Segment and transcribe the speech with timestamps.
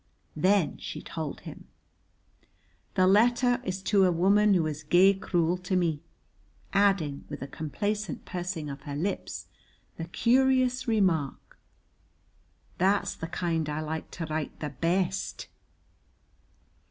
[0.35, 1.67] Then she told him
[2.95, 6.01] "The letter is to a woman that was gey cruel to me,"
[6.73, 9.45] adding, with a complacent pursing of her lips,
[9.97, 11.59] the curious remark,
[12.79, 15.49] "That's the kind I like to write to best."